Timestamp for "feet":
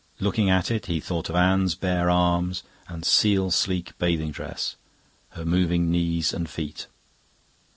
6.49-6.87